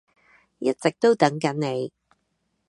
[0.57, 1.91] 一直都等緊你